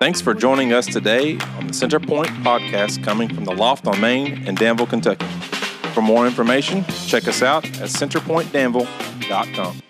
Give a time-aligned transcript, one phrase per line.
[0.00, 4.46] Thanks for joining us today on the Centerpoint podcast coming from the Loft on Main
[4.48, 5.26] in Danville, Kentucky.
[5.92, 9.82] For more information, check us out at centerpointdanville.com.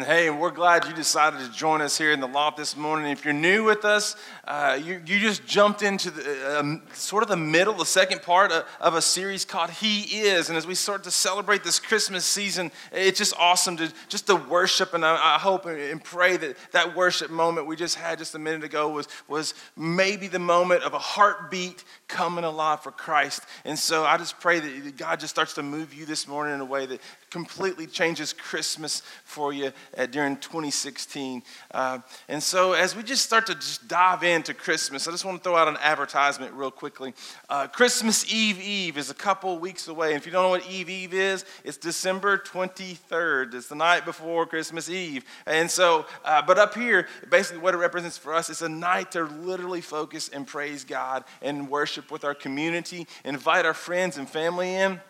[0.00, 3.12] And hey, we're glad you decided to join us here in the loft this morning.
[3.12, 4.16] If you're new with us,
[4.48, 8.50] uh, you, you just jumped into the, um, sort of the middle, the second part
[8.50, 10.48] of, of, a series called He Is.
[10.48, 14.36] And as we start to celebrate this Christmas season, it's just awesome to just to
[14.36, 14.94] worship.
[14.94, 18.38] And I, I hope and pray that that worship moment we just had just a
[18.38, 23.42] minute ago was, was maybe the moment of a heartbeat coming alive for Christ.
[23.64, 26.60] And so I just pray that God just starts to move you this morning in
[26.60, 27.00] a way that
[27.30, 31.42] completely changes Christmas for you uh, during 2016.
[31.70, 35.38] Uh, and so, as we just start to just dive into Christmas, I just want
[35.38, 37.14] to throw out an advertisement real quickly.
[37.48, 40.08] Uh, Christmas Eve Eve is a couple weeks away.
[40.08, 43.54] And if you don't know what Eve Eve is, it's December 23rd.
[43.54, 45.24] It's the night before Christmas Eve.
[45.46, 49.12] And so, uh, but up here, basically what it represents for us is a night
[49.12, 54.28] to literally focus and praise God and worship with our community, invite our friends and
[54.28, 55.00] family in.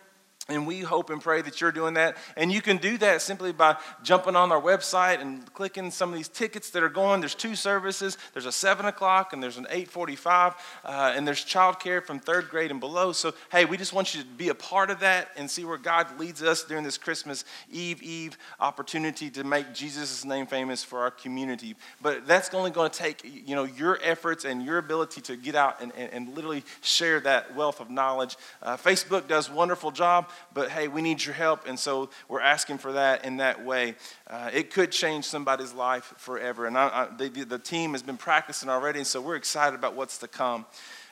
[0.51, 2.17] And we hope and pray that you're doing that.
[2.35, 6.15] And you can do that simply by jumping on our website and clicking some of
[6.15, 7.21] these tickets that are going.
[7.21, 8.17] There's two services.
[8.33, 10.55] There's a 7 o'clock and there's an 845.
[10.83, 13.13] Uh, and there's childcare from third grade and below.
[13.13, 15.77] So, hey, we just want you to be a part of that and see where
[15.77, 20.99] God leads us during this Christmas Eve Eve opportunity to make Jesus' name famous for
[20.99, 21.75] our community.
[22.01, 25.55] But that's only going to take, you know, your efforts and your ability to get
[25.55, 28.35] out and, and, and literally share that wealth of knowledge.
[28.61, 31.67] Uh, Facebook does a wonderful job but hey, we need your help.
[31.67, 33.95] And so we're asking for that in that way.
[34.27, 36.65] Uh, it could change somebody's life forever.
[36.65, 39.95] And I, I, the, the team has been practicing already, and so we're excited about
[39.95, 40.65] what's to come.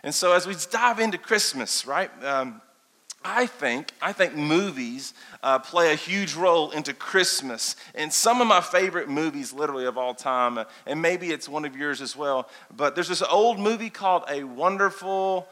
[0.03, 2.11] And so as we dive into Christmas, right?
[2.23, 2.61] Um,
[3.23, 8.47] I think I think movies uh, play a huge role into Christmas, and some of
[8.47, 12.47] my favorite movies, literally of all time, and maybe it's one of yours as well.
[12.75, 15.47] But there's this old movie called A Wonderful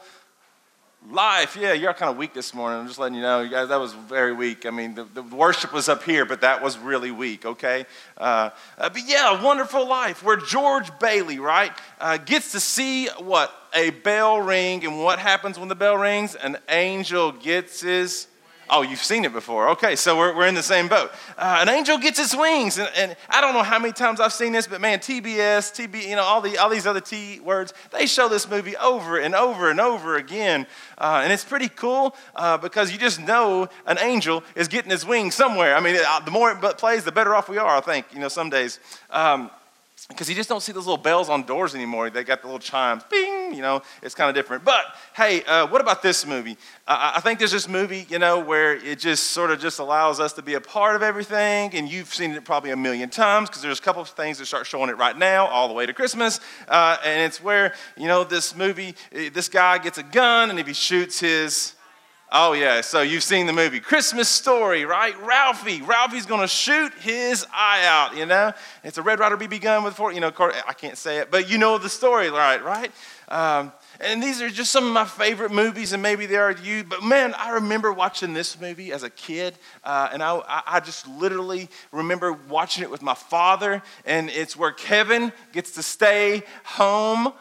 [1.10, 2.80] Life, yeah, you're kind of weak this morning.
[2.80, 4.66] I'm just letting you know, you guys, that was very weak.
[4.66, 7.86] I mean, the, the worship was up here, but that was really weak, okay?
[8.18, 13.50] Uh, uh, but yeah, wonderful life where George Bailey, right, uh, gets to see what?
[13.74, 16.34] A bell ring, and what happens when the bell rings?
[16.34, 18.26] An angel gets his
[18.70, 19.70] Oh, you've seen it before.
[19.70, 21.10] Okay, so we're, we're in the same boat.
[21.38, 24.32] Uh, an angel gets its wings, and, and, I don't know how many times I've
[24.32, 27.72] seen this, but man, TBS, TB, you know, all, the, all these other T words,
[27.92, 30.66] they show this movie over and over and over again.
[30.98, 35.06] Uh, and it's pretty cool uh, because you just know an angel is getting his
[35.06, 35.74] wings somewhere.
[35.74, 38.20] I mean, uh, the more it plays, the better off we are, I think, you
[38.20, 38.80] know, some days.
[39.10, 39.50] Um,
[40.08, 42.08] because you just don't see those little bells on doors anymore.
[42.08, 44.64] They got the little chimes, bing, you know, it's kind of different.
[44.64, 46.56] But hey, uh, what about this movie?
[46.86, 50.18] Uh, I think there's this movie, you know, where it just sort of just allows
[50.18, 53.50] us to be a part of everything, and you've seen it probably a million times
[53.50, 55.84] because there's a couple of things that start showing it right now, all the way
[55.84, 56.40] to Christmas.
[56.66, 60.58] Uh, and it's where, you know, this movie, eh, this guy gets a gun, and
[60.58, 61.74] if he shoots his
[62.30, 62.82] Oh, yeah.
[62.82, 65.18] So you've seen the movie Christmas Story, right?
[65.22, 65.80] Ralphie.
[65.80, 68.52] Ralphie's going to shoot his eye out, you know?
[68.84, 71.48] It's a Red Ryder BB gun with four, you know, I can't say it, but
[71.48, 72.62] you know the story, right?
[72.62, 72.92] Right?
[73.28, 76.84] Um, and these are just some of my favorite movies, and maybe they are you.
[76.84, 81.08] But man, I remember watching this movie as a kid, uh, and I, I just
[81.08, 83.82] literally remember watching it with my father.
[84.04, 87.32] And it's where Kevin gets to stay home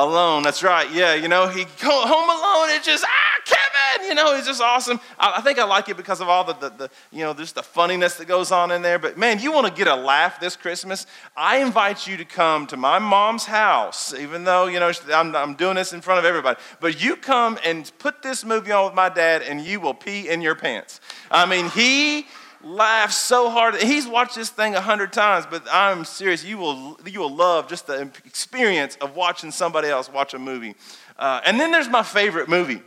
[0.00, 0.42] alone.
[0.42, 0.90] That's right.
[0.92, 2.70] Yeah, you know, he go home alone.
[2.76, 4.08] It just ah, Kevin.
[4.08, 5.00] You know, it's just awesome.
[5.18, 7.54] I, I think I like it because of all the, the, the, you know, just
[7.54, 8.98] the funniness that goes on in there.
[8.98, 11.06] But man, you want to get a laugh this Christmas?
[11.36, 15.54] I invite you to come to my mom's house, even though you know I'm, I'm
[15.54, 16.58] doing this in front of everybody.
[16.80, 20.28] But you come and put this movie on with my dad, and you will pee
[20.28, 21.00] in your pants.
[21.30, 22.26] I mean, he
[22.62, 23.76] laugh so hard.
[23.76, 26.44] He's watched this thing a hundred times, but I'm serious.
[26.44, 30.74] You will, you will love just the experience of watching somebody else watch a movie.
[31.18, 32.82] Uh, and then there's my favorite movie.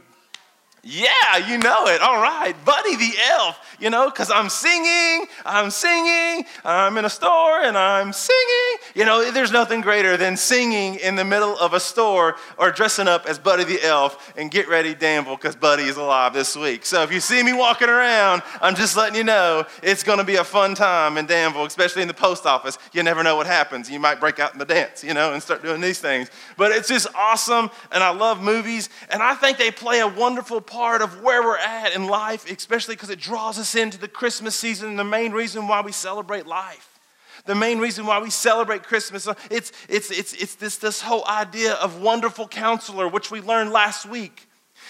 [0.85, 2.01] Yeah, you know it.
[2.01, 2.53] All right.
[2.65, 7.77] Buddy the Elf, you know, because I'm singing, I'm singing, I'm in a store and
[7.77, 8.79] I'm singing.
[8.93, 13.07] You know, there's nothing greater than singing in the middle of a store or dressing
[13.07, 16.85] up as Buddy the Elf and get ready, Danville, because Buddy is alive this week.
[16.85, 20.25] So if you see me walking around, I'm just letting you know it's going to
[20.25, 22.77] be a fun time in Danville, especially in the post office.
[22.91, 23.89] You never know what happens.
[23.89, 26.29] You might break out in the dance, you know, and start doing these things.
[26.57, 30.59] But it's just awesome, and I love movies, and I think they play a wonderful
[30.59, 34.55] part of where we're at in life, especially because it draws us into the Christmas
[34.55, 36.99] season the main reason why we celebrate life.
[37.45, 41.73] The main reason why we celebrate Christmas, it's, it's, it's, it's this, this whole idea
[41.73, 44.47] of wonderful counselor, which we learned last week.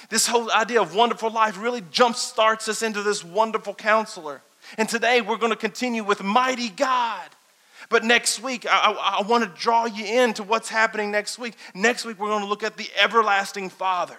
[0.10, 4.42] This whole idea of wonderful life really jump starts us into this wonderful counselor.
[4.78, 7.28] And today we're going to continue with mighty God.
[7.90, 11.56] But next week, I, I, I want to draw you into what's happening next week.
[11.76, 14.18] Next week, we're going to look at the everlasting Father.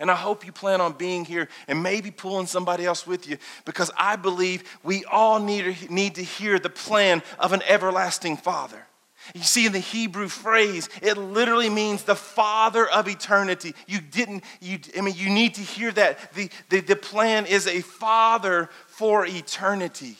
[0.00, 3.36] And I hope you plan on being here and maybe pulling somebody else with you
[3.66, 8.86] because I believe we all need, need to hear the plan of an everlasting Father.
[9.34, 13.74] You see, in the Hebrew phrase, it literally means the Father of eternity.
[13.86, 16.32] You didn't, you, I mean, you need to hear that.
[16.32, 20.16] The, the, the plan is a Father for eternity,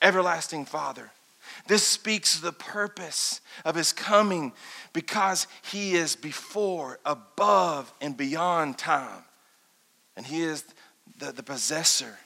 [0.00, 1.10] everlasting Father.
[1.68, 4.52] This speaks the purpose of his coming
[4.94, 9.22] because he is before, above, and beyond time.
[10.16, 10.64] And he is
[11.18, 12.18] the, the possessor,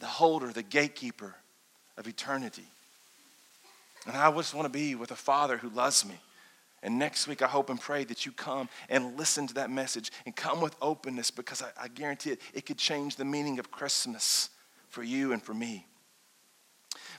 [0.00, 1.34] the holder, the gatekeeper
[1.98, 2.64] of eternity.
[4.06, 6.18] And I just want to be with a father who loves me.
[6.82, 10.10] And next week, I hope and pray that you come and listen to that message
[10.24, 13.70] and come with openness because I, I guarantee it, it could change the meaning of
[13.70, 14.48] Christmas
[14.88, 15.86] for you and for me.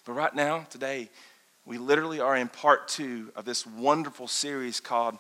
[0.06, 1.10] But right now, today,
[1.66, 5.18] we literally are in part two of this wonderful series called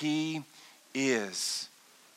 [0.00, 0.42] He
[0.94, 1.68] Is.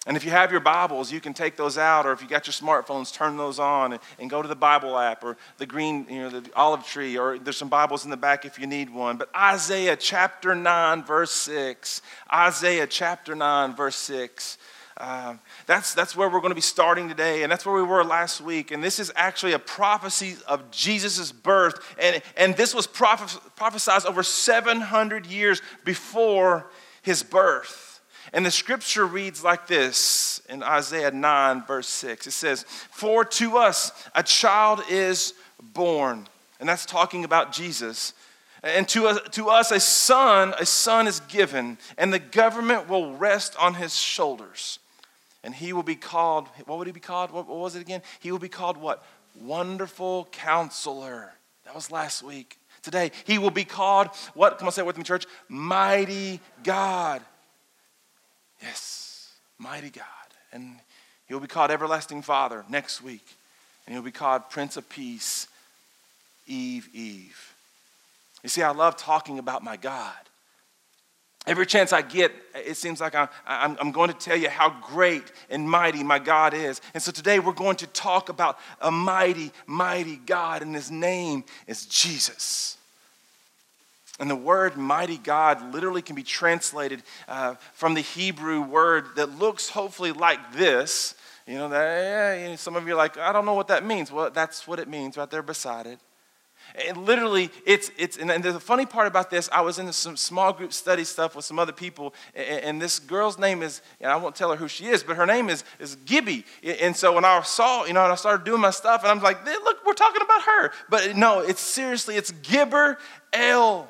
[0.08, 2.48] And if you have your Bibles, you can take those out, or if you got
[2.48, 6.08] your smartphones, turn those on and, and, go to the Bible app or the green,
[6.10, 8.90] you know, the olive tree, or there's some Bibles in the back if you need
[8.90, 9.18] one.
[9.18, 12.02] But Isaiah chapter 9, verse 6.
[12.34, 14.58] Isaiah chapter 9, verse 6.
[14.98, 15.36] Uh,
[15.66, 18.42] that's, that's where we're going to be starting today, and that's where we were last
[18.42, 18.72] week.
[18.72, 21.96] And this is actually a prophecy of Jesus' birth.
[22.00, 26.70] And, and this was prophes- prophesied over 700 years before
[27.02, 27.92] his birth.
[28.34, 32.28] And the scripture reads like this in Isaiah 9, verse 6.
[32.28, 36.28] It says, For to us a child is born.
[36.60, 38.14] And that's talking about Jesus.
[38.64, 43.16] And to us, to us, a son, a son is given, and the government will
[43.16, 44.78] rest on his shoulders.
[45.44, 47.32] And he will be called, what would he be called?
[47.32, 48.04] What, what was it again?
[48.20, 49.04] He will be called what?
[49.42, 51.32] Wonderful counselor.
[51.66, 52.58] That was last week.
[52.84, 54.60] Today, he will be called, what?
[54.60, 55.26] Come on, say it with me, church.
[55.50, 57.24] Mighty God.
[58.62, 60.06] Yes, mighty God.
[60.54, 60.76] And
[61.28, 63.26] he'll be called Everlasting Father next week.
[63.86, 65.48] And he'll be called Prince of Peace,
[66.46, 67.51] Eve, Eve.
[68.44, 70.14] You see, I love talking about my God.
[71.48, 75.32] Every chance I get, it seems like I'm, I'm, going to tell you how great
[75.50, 76.82] and mighty my God is.
[76.94, 81.44] And so today we're going to talk about a mighty, mighty God, and his name
[81.66, 82.78] is Jesus.
[84.20, 89.40] And the word mighty God literally can be translated uh, from the Hebrew word that
[89.40, 91.16] looks hopefully like this.
[91.48, 94.12] You know, that, yeah, some of you are like, I don't know what that means.
[94.12, 95.98] Well, that's what it means right there beside it.
[96.88, 100.54] And literally, it's, it's and the funny part about this, I was in some small
[100.54, 104.36] group study stuff with some other people, and, this girl's name is, and I won't
[104.36, 106.46] tell her who she is, but her name is, is Gibby.
[106.64, 109.22] And so when I saw, you know, and I started doing my stuff, and I'm
[109.22, 110.72] like, look, we're talking about her.
[110.90, 112.98] But no, it's seriously, it's Gibbor
[113.34, 113.90] El.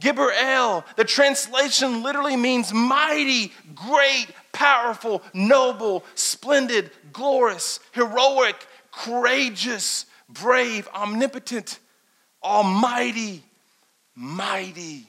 [0.00, 0.84] Gibbor El.
[0.96, 8.56] The translation literally means mighty, great, powerful, noble, splendid, glorious, heroic,
[8.90, 11.78] courageous, brave, omnipotent
[12.42, 13.42] almighty,
[14.14, 15.06] mighty.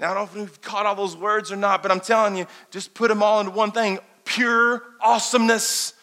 [0.00, 2.36] Now, I don't know if you've caught all those words or not, but I'm telling
[2.36, 5.94] you, just put them all into one thing pure awesomeness.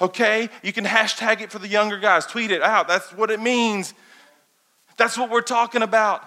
[0.00, 0.48] Okay?
[0.62, 2.88] You can hashtag it for the younger guys, tweet it out.
[2.88, 3.92] That's what it means.
[4.96, 6.22] That's what we're talking about.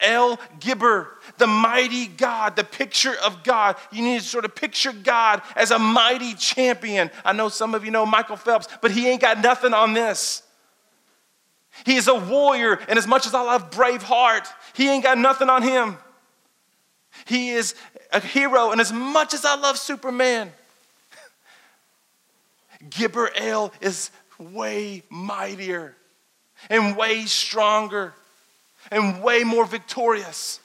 [0.00, 1.06] El Gibbor,
[1.38, 3.76] the mighty God, the picture of God.
[3.92, 7.10] You need to sort of picture God as a mighty champion.
[7.24, 10.42] I know some of you know Michael Phelps, but he ain't got nothing on this.
[11.84, 15.50] He is a warrior, and as much as I love Braveheart, he ain't got nothing
[15.50, 15.98] on him.
[17.26, 17.74] He is
[18.12, 20.52] a hero, and as much as I love Superman,
[22.88, 25.96] Gibbor El is way mightier
[26.70, 28.14] and way stronger
[28.90, 30.60] and way more victorious.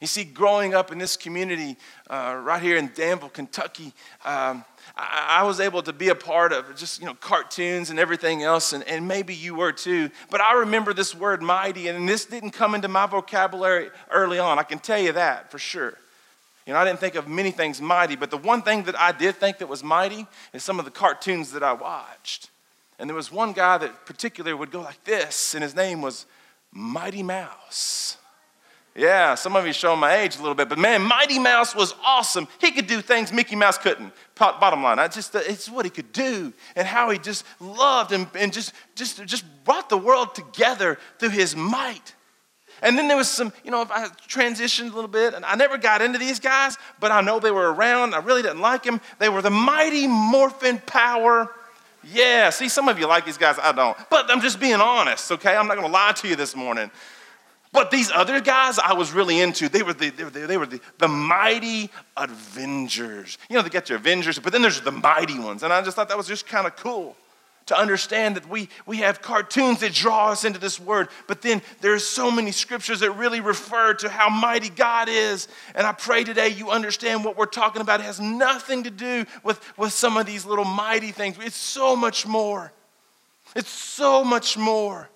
[0.00, 1.76] You see, growing up in this community
[2.08, 3.92] uh, right here in Danville, Kentucky,
[4.24, 4.64] um,
[4.96, 8.72] I, was able to be a part of just, you know, cartoons and everything else,
[8.72, 10.10] and, and maybe you were too.
[10.30, 14.58] But I remember this word mighty, and this didn't come into my vocabulary early on.
[14.58, 15.94] I can tell you that for sure.
[16.66, 19.12] You know, I didn't think of many things mighty, but the one thing that I
[19.12, 22.50] did think that was mighty is some of the cartoons that I watched.
[22.98, 26.26] And there was one guy that particularly would go like this, and his name was
[26.72, 28.18] Mighty Mouse.
[28.98, 31.94] Yeah, some of you showing my age a little bit, but man, Mighty Mouse was
[32.04, 32.48] awesome.
[32.60, 34.12] He could do things Mickey Mouse couldn't.
[34.34, 38.10] Bottom line, I just uh, it's what he could do and how he just loved
[38.10, 42.16] and, and just, just, just brought the world together through his might.
[42.82, 45.54] And then there was some, you know, if I transitioned a little bit, and I
[45.54, 48.16] never got into these guys, but I know they were around.
[48.16, 49.00] I really didn't like them.
[49.20, 51.52] They were the mighty morphin power
[52.02, 53.96] Yeah, see, some of you like these guys, I don't.
[54.10, 55.56] But I'm just being honest, okay?
[55.56, 56.90] I'm not gonna lie to you this morning.
[57.72, 60.56] But these other guys I was really into, they were the, they were the, they
[60.56, 63.38] were the, the mighty Avengers.
[63.50, 65.62] You know, they get your Avengers, but then there's the mighty ones.
[65.62, 67.16] And I just thought that was just kind of cool
[67.68, 71.60] to understand that we, we have cartoons that draw us into this word, but then
[71.82, 75.48] there's so many scriptures that really refer to how mighty God is.
[75.74, 78.00] And I pray today you understand what we're talking about.
[78.00, 81.36] It has nothing to do with, with some of these little mighty things.
[81.40, 82.72] It's so much more.
[83.54, 85.10] It's so much more.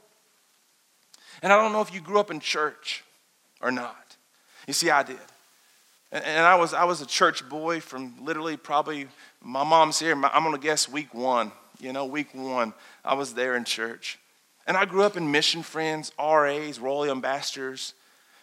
[1.43, 3.05] And I don't know if you grew up in church
[3.61, 4.17] or not.
[4.67, 5.19] You see, I did.
[6.13, 9.09] And, I, was, I was a church boy from literally probably,
[9.41, 11.51] my mom's here, I'm gonna guess week one.
[11.81, 14.19] You know, week one, I was there in church.
[14.67, 17.95] And I grew up in mission friends, RAs, Royal Ambassadors,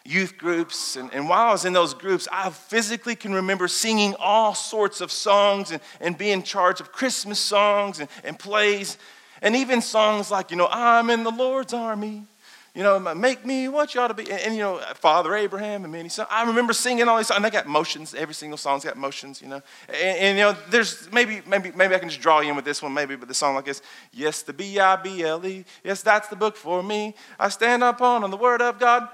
[0.04, 0.96] youth groups.
[0.96, 5.00] And, and while I was in those groups, I physically can remember singing all sorts
[5.00, 8.98] of songs and, and being in charge of Christmas songs and, and plays.
[9.40, 12.26] And even songs like, you know, I'm in the Lord's army
[12.74, 14.30] you know, make me what you ought to be.
[14.30, 16.28] And, and, you know, Father Abraham and many sons.
[16.30, 17.36] I remember singing all these songs.
[17.36, 18.14] And they got motions.
[18.14, 19.62] Every single song's got motions, you know.
[19.88, 22.64] And, and, you know, there's maybe, maybe, maybe I can just draw you in with
[22.64, 23.82] this one, maybe, but the song like this.
[24.12, 25.64] Yes, the B-I-B-L-E.
[25.82, 27.14] Yes, that's the book for me.
[27.38, 29.08] I stand upon on the word of God.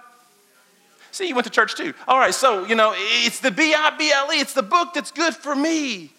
[1.11, 1.95] See, you went to church too.
[2.07, 4.39] All right, so, you know, it's the B-I-B-L-E.
[4.39, 6.13] It's the book that's good for me.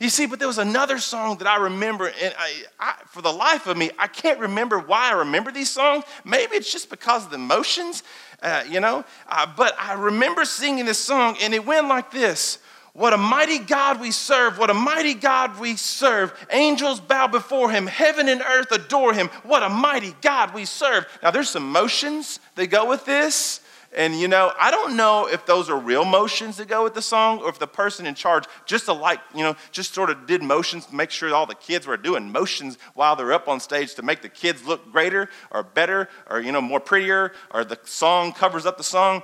[0.00, 3.30] You see, but there was another song that I remember, and I, I, for the
[3.32, 6.04] life of me, I can't remember why I remember these songs.
[6.24, 8.02] Maybe it's just because of the emotions,
[8.42, 9.04] uh, you know.
[9.28, 12.60] Uh, but I remember singing this song, and it went like this
[12.94, 16.32] What a mighty God we serve, what a mighty God we serve.
[16.50, 19.28] Angels bow before him, heaven and earth adore him.
[19.42, 21.06] What a mighty God we serve.
[21.22, 23.59] Now, there's some motions that go with this.
[23.96, 27.02] And you know, I don't know if those are real motions that go with the
[27.02, 30.26] song or if the person in charge just to like, you know, just sort of
[30.26, 33.58] did motions to make sure all the kids were doing motions while they're up on
[33.58, 37.64] stage to make the kids look greater or better or, you know, more prettier or
[37.64, 39.22] the song covers up the song.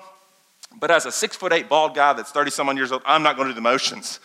[0.80, 3.36] But as a six foot eight bald guy that's 30 some years old, I'm not
[3.36, 4.18] going to do the motions.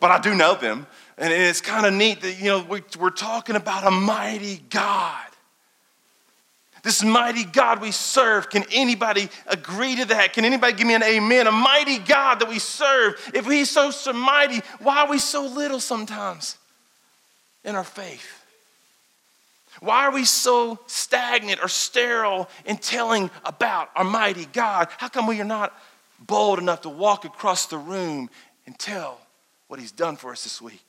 [0.00, 0.86] But I do know them.
[1.16, 5.31] And it's kind of neat that, you know, we're talking about a mighty God
[6.82, 8.50] this mighty God we serve.
[8.50, 10.32] Can anybody agree to that?
[10.32, 11.46] Can anybody give me an amen?
[11.46, 13.14] A mighty God that we serve.
[13.32, 16.58] If He's so, so mighty, why are we so little sometimes
[17.64, 18.42] in our faith?
[19.80, 24.88] Why are we so stagnant or sterile in telling about our mighty God?
[24.98, 25.76] How come we are not
[26.18, 28.28] bold enough to walk across the room
[28.66, 29.20] and tell
[29.68, 30.86] what He's done for us this week?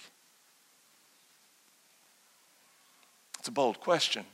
[3.39, 4.25] It's a bold question.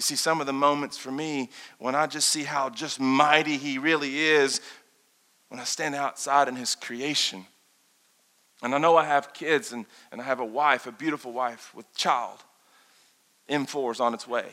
[0.00, 3.58] You see, some of the moments for me when I just see how just mighty
[3.58, 4.62] He really is
[5.50, 7.44] when I stand outside in His creation.
[8.62, 11.74] And I know I have kids and, and I have a wife, a beautiful wife
[11.74, 12.38] with child.
[13.50, 14.46] M4 is on its way.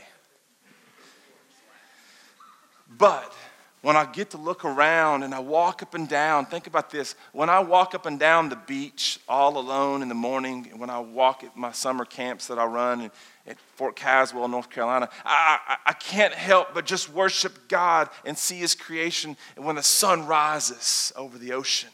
[2.98, 3.34] But
[3.82, 7.16] when I get to look around and I walk up and down, think about this.
[7.32, 10.90] When I walk up and down the beach all alone in the morning, and when
[10.90, 13.10] I walk at my summer camps that I run
[13.48, 18.38] at Fort Caswell, North Carolina, I, I, I can't help but just worship God and
[18.38, 21.90] see His creation when the sun rises over the ocean.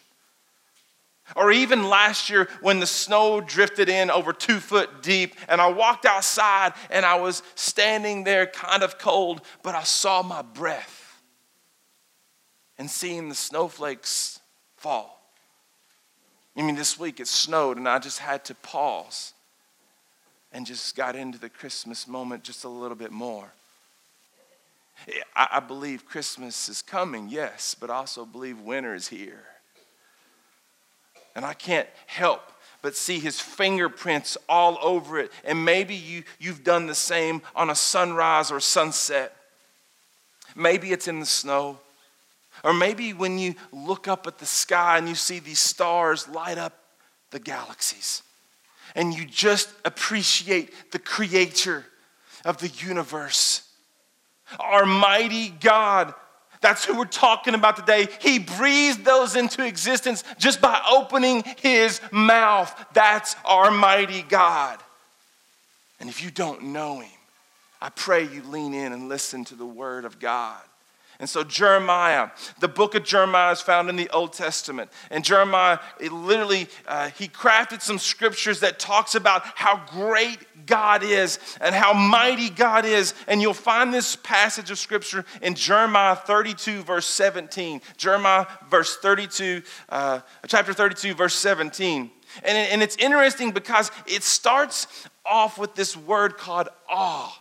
[1.36, 5.72] Or even last year when the snow drifted in over two foot deep, and I
[5.72, 11.22] walked outside and I was standing there kind of cold, but I saw my breath
[12.78, 14.40] and seeing the snowflakes
[14.76, 15.22] fall.
[16.58, 19.34] I mean, this week it snowed, and I just had to pause
[20.54, 23.52] and just got into the Christmas moment just a little bit more.
[25.36, 29.44] I, believe Christmas is coming, yes, but also believe winter is here.
[31.36, 32.42] And I can't help
[32.84, 35.32] but see his fingerprints all over it.
[35.44, 39.36] And maybe you, you've done the same on a sunrise or sunset.
[40.56, 41.80] Maybe it's in the snow.
[42.64, 46.58] Or maybe when you look up at the sky and you see these stars light
[46.58, 46.78] up
[47.32, 48.22] the galaxies,
[48.96, 51.86] and you just appreciate the creator
[52.46, 53.68] of the universe.
[54.60, 56.14] Our mighty God.
[56.62, 58.08] That's who we're talking about today.
[58.22, 62.74] He breathed those into existence just by opening his mouth.
[62.94, 64.80] That's our mighty God.
[66.00, 67.10] And if you don't know him,
[67.82, 70.62] I pray you lean in and listen to the word of God.
[71.24, 74.92] And so, Jeremiah, the book of Jeremiah is found in the Old Testament.
[75.10, 81.02] And Jeremiah, it literally, uh, he crafted some scriptures that talks about how great God
[81.02, 83.14] is and how mighty God is.
[83.30, 87.80] And you'll find this passage of scripture in Jeremiah 32, verse 17.
[87.96, 92.12] Jeremiah, verse 32, uh, chapter 32, verse 17.
[92.44, 97.34] And, and it's interesting because it starts off with this word called awe.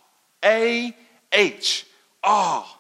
[0.45, 0.97] A
[1.33, 1.85] H.
[2.23, 2.79] Awe.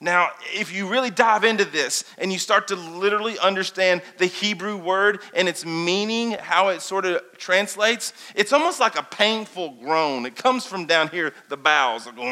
[0.00, 4.76] Now, if you really dive into this and you start to literally understand the Hebrew
[4.76, 10.26] word and its meaning, how it sort of translates, it's almost like a painful groan.
[10.26, 12.22] It comes from down here, the bowels, like, you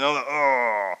[0.00, 0.94] know, oh.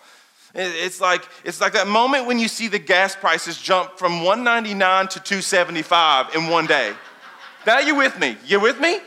[0.52, 5.06] It's like, it's like that moment when you see the gas prices jump from 199
[5.08, 6.92] to 275 in one day.
[7.66, 8.36] Now you with me?
[8.46, 8.98] You with me?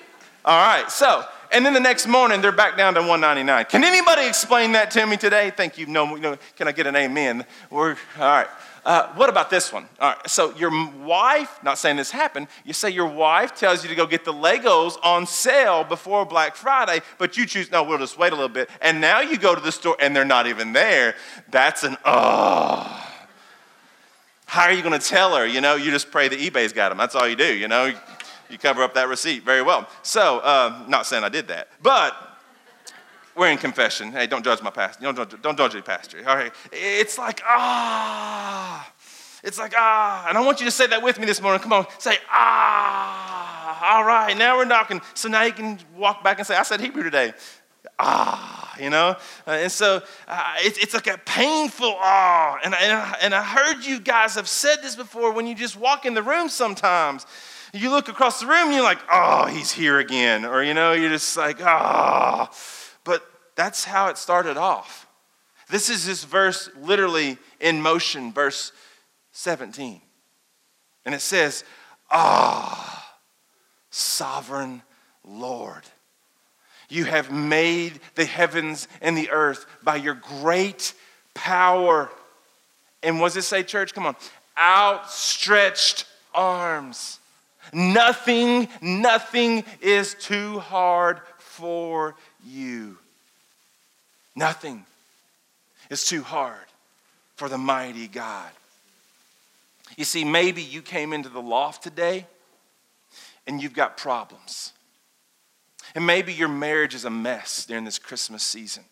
[0.46, 0.90] All right.
[0.90, 3.66] So, and then the next morning they're back down to 199.
[3.66, 5.52] Can anybody explain that to me today?
[5.56, 5.86] Thank you.
[5.86, 7.46] No, no can I get an amen?
[7.70, 8.48] We're all right.
[8.86, 9.88] Uh, what about this one?
[10.02, 13.88] All right, so your wife, not saying this happened, you say your wife tells you
[13.90, 17.98] to go get the Legos on sale before Black Friday, but you choose, no, we'll
[17.98, 18.70] just wait a little bit.
[18.82, 21.16] And now you go to the store and they're not even there.
[21.50, 23.00] That's an, oh.
[24.46, 25.48] How are you going to tell her?
[25.48, 26.98] You know, you just pray that eBay's got them.
[27.00, 27.92] That's all you do, you know.
[28.54, 29.90] You cover up that receipt very well.
[30.04, 32.16] So, uh, not saying I did that, but
[33.36, 34.12] we're in confession.
[34.12, 35.02] Hey, don't judge my pastor.
[35.02, 36.20] Don't, don't, don't judge the pastor.
[36.20, 36.52] All right.
[36.72, 38.94] It's like, ah.
[39.44, 40.28] It's like, ah.
[40.30, 41.62] And I want you to say that with me this morning.
[41.64, 41.88] Come on.
[41.98, 43.96] Say, ah.
[43.96, 44.38] All right.
[44.38, 45.02] Now we're knocking.
[45.16, 47.34] So now you can walk back and say, I said Hebrew today.
[47.98, 49.16] Ah, you know?
[49.48, 52.60] Uh, and so uh, it's, it's like a painful ah.
[52.64, 55.76] And, and, I, and I heard you guys have said this before when you just
[55.76, 57.26] walk in the room sometimes
[57.74, 60.46] you look across the room and you're like, oh, he's here again.
[60.46, 62.50] Or, you know, you're just like, ah.
[62.50, 62.58] Oh.
[63.04, 63.26] But
[63.56, 65.08] that's how it started off.
[65.70, 68.72] This is this verse literally in motion, verse
[69.32, 70.02] 17.
[71.06, 71.64] And it says,
[72.12, 73.18] Ah,
[73.90, 74.84] sovereign
[75.26, 75.84] Lord,
[76.90, 80.94] you have made the heavens and the earth by your great
[81.34, 82.12] power.
[83.02, 83.94] And what does it say, church?
[83.94, 84.16] Come on.
[84.58, 87.20] Outstretched arms.
[87.72, 92.16] Nothing, nothing is too hard for
[92.46, 92.98] you.
[94.36, 94.86] Nothing
[95.90, 96.66] is too hard
[97.36, 98.50] for the mighty God.
[99.98, 102.26] You see, maybe you came into the loft today
[103.46, 104.74] and you've got problems.
[105.96, 108.84] And maybe your marriage is a mess during this Christmas season.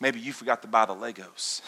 [0.00, 1.60] Maybe you forgot to buy the Legos.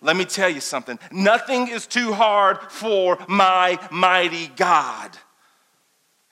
[0.00, 5.16] Let me tell you something nothing is too hard for my mighty God.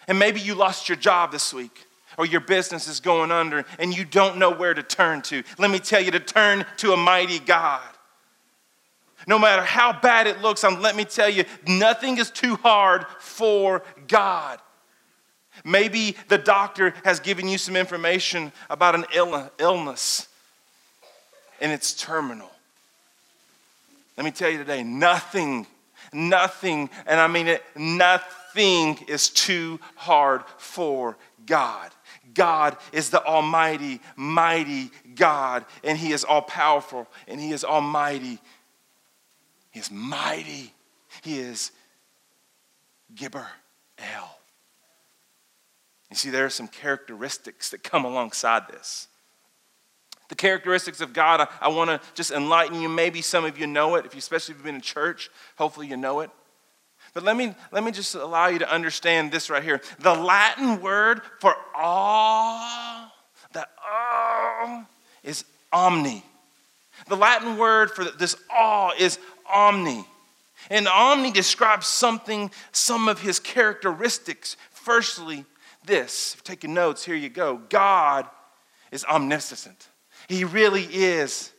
[0.09, 3.97] And maybe you lost your job this week or your business is going under and
[3.97, 6.97] you don't know where to turn to, let me tell you to turn to a
[6.97, 7.83] mighty God.
[9.27, 13.07] No matter how bad it looks, um, let me tell you, nothing is too hard
[13.19, 14.61] for God.
[15.65, 19.05] Maybe the doctor has given you some information about an
[19.59, 20.29] illness
[21.61, 22.51] and it's terminal.
[24.17, 25.67] Let me tell you today, nothing,
[26.13, 31.91] nothing, and I mean it, nothing is too hard for God.
[32.35, 38.39] God is the Almighty, mighty God, and He is all powerful, and He is almighty.
[39.71, 40.73] He is mighty.
[41.23, 41.73] He is
[43.15, 43.47] Gibbor
[43.99, 44.39] El.
[46.11, 49.09] You see, there are some characteristics that come alongside this.
[50.29, 52.89] The characteristics of God, I, I want to just enlighten you.
[52.89, 55.31] Maybe some of you know it, if you, especially if you've been in church.
[55.57, 56.31] Hopefully, you know it.
[57.15, 59.81] But let me, let me just allow you to understand this right here.
[60.01, 63.13] The Latin word for awe,
[63.53, 64.85] that awe,
[65.23, 66.23] is omni.
[67.09, 69.19] The Latin word for this awe is
[69.51, 70.05] omni.
[70.69, 74.57] And omni describes something, some of his characteristics.
[74.71, 75.45] Firstly,
[75.85, 77.61] this, if taking notes, here you go.
[77.69, 78.27] God
[78.91, 79.89] is omniscient.
[80.29, 81.53] He really is.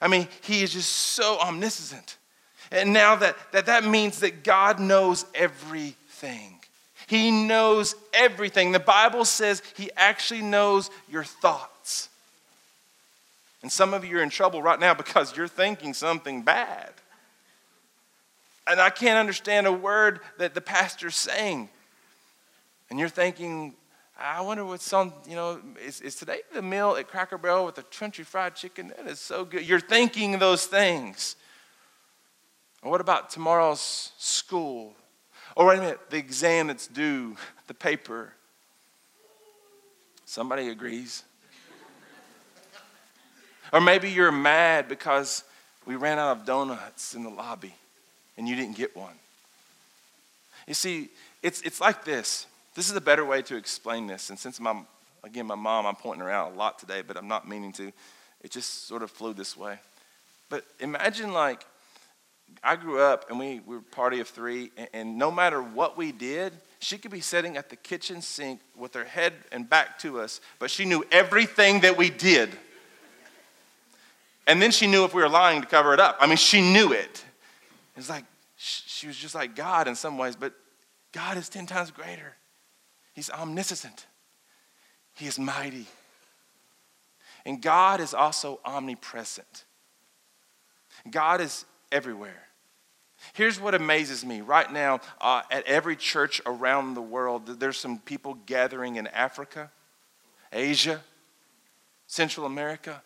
[0.00, 2.18] I mean, he is just so omniscient.
[2.70, 6.58] And now that, that that means that God knows everything.
[7.06, 8.72] He knows everything.
[8.72, 12.08] The Bible says He actually knows your thoughts.
[13.62, 16.90] And some of you are in trouble right now because you're thinking something bad.
[18.66, 21.68] And I can't understand a word that the pastor's saying.
[22.88, 23.74] And you're thinking,
[24.18, 27.74] I wonder what's on, you know, is, is today the meal at Cracker Barrel with
[27.74, 28.92] the country fried chicken?
[28.96, 29.66] That is so good.
[29.66, 31.36] You're thinking those things.
[32.82, 34.94] Or what about tomorrow's school?
[35.56, 38.32] Or wait a minute, the exam that's due, the paper.
[40.26, 41.24] Somebody agrees.
[43.72, 45.42] or maybe you're mad because
[45.86, 47.74] we ran out of donuts in the lobby
[48.36, 49.14] and you didn't get one.
[50.66, 51.10] You see,
[51.42, 52.46] it's, it's like this.
[52.74, 54.30] This is a better way to explain this.
[54.30, 54.82] And since my,
[55.22, 57.92] again, my mom, I'm pointing her out a lot today, but I'm not meaning to.
[58.40, 59.78] It just sort of flew this way.
[60.48, 61.64] But imagine like
[62.62, 65.62] I grew up and we, we were a party of three, and, and no matter
[65.62, 66.52] what we did,
[66.84, 70.42] She could be sitting at the kitchen sink with her head and back to us,
[70.58, 72.50] but she knew everything that we did.
[74.46, 76.18] And then she knew if we were lying to cover it up.
[76.20, 77.24] I mean, she knew it.
[77.96, 80.52] It's like she was just like God in some ways, but
[81.12, 82.36] God is 10 times greater.
[83.14, 84.06] He's omniscient,
[85.14, 85.86] He is mighty.
[87.46, 89.64] And God is also omnipresent.
[91.10, 92.44] God is everywhere.
[93.32, 94.40] Here's what amazes me.
[94.40, 99.70] Right now, uh, at every church around the world, there's some people gathering in Africa,
[100.52, 101.02] Asia,
[102.06, 103.02] Central America,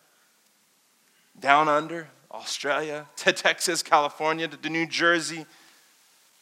[1.38, 5.46] down under, Australia, to Texas, California, to New Jersey.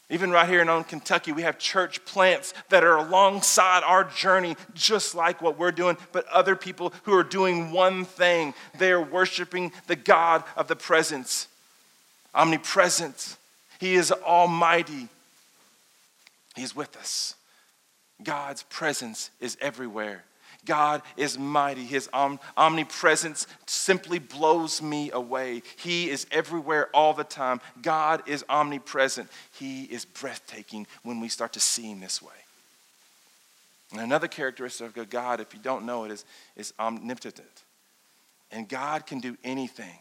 [0.08, 4.56] Even right here in Own, Kentucky, we have church plants that are alongside our journey,
[4.72, 8.54] just like what we're doing, but other people who are doing one thing.
[8.78, 11.48] They are worshiping the God of the presence,
[12.34, 13.36] omnipresent.
[13.80, 15.08] He is almighty.
[16.54, 17.34] He's with us.
[18.22, 20.24] God's presence is everywhere.
[20.66, 21.84] God is mighty.
[21.84, 25.62] His om- omnipresence simply blows me away.
[25.76, 27.60] He is everywhere all the time.
[27.80, 29.30] God is omnipresent.
[29.58, 32.34] He is breathtaking when we start to see Him this way.
[33.92, 36.24] And another characteristic of God, if you don't know it, is,
[36.56, 37.62] is omnipotent.
[38.50, 39.98] And God can do anything.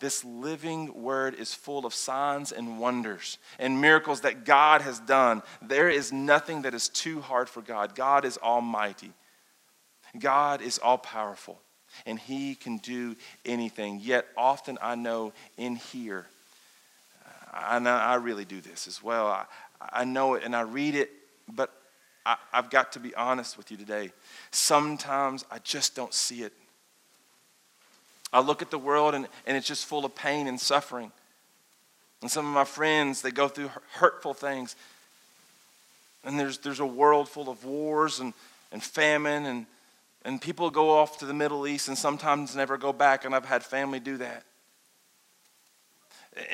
[0.00, 5.42] This living word is full of signs and wonders and miracles that God has done.
[5.60, 7.94] There is nothing that is too hard for God.
[7.94, 9.12] God is almighty.
[10.18, 11.60] God is all powerful
[12.06, 14.00] and he can do anything.
[14.02, 16.26] Yet often I know in here,
[17.78, 19.26] know I really do this as well.
[19.26, 19.44] I,
[19.80, 21.10] I know it and I read it,
[21.48, 21.70] but
[22.24, 24.12] I, I've got to be honest with you today.
[24.50, 26.52] Sometimes I just don't see it.
[28.32, 31.12] I look at the world and, and it's just full of pain and suffering.
[32.22, 34.76] And some of my friends, they go through hurtful things.
[36.24, 38.32] And there's, there's a world full of wars and,
[38.70, 39.66] and famine and
[40.24, 43.44] and people go off to the Middle East and sometimes never go back, and I've
[43.44, 44.44] had family do that.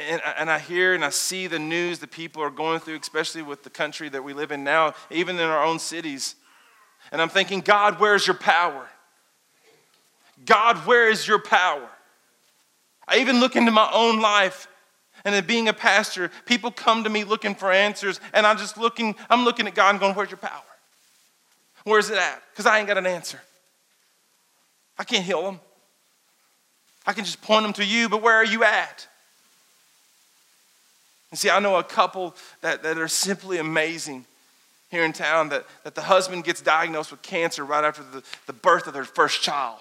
[0.08, 3.42] And, and I hear and I see the news that people are going through, especially
[3.42, 6.34] with the country that we live in now, even in our own cities.
[7.12, 8.88] And I'm thinking, God, where's your power?
[10.44, 11.88] God, where is your power?
[13.06, 14.68] I even look into my own life.
[15.24, 19.16] And being a pastor, people come to me looking for answers, and I'm just looking,
[19.28, 20.62] I'm looking at God and going, Where's your power?
[21.84, 22.42] Where's it at?
[22.50, 23.40] Because I ain't got an answer.
[24.98, 25.60] I can't heal them.
[27.06, 29.06] I can just point them to you, but where are you at?
[31.30, 34.24] And see, I know a couple that, that are simply amazing
[34.90, 38.52] here in town that, that the husband gets diagnosed with cancer right after the, the
[38.52, 39.80] birth of their first child.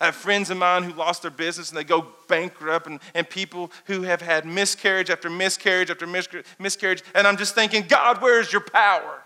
[0.00, 3.28] I have friends of mine who lost their business and they go bankrupt, and, and
[3.28, 7.02] people who have had miscarriage after miscarriage after miscarriage.
[7.14, 9.22] And I'm just thinking, God, where is your power?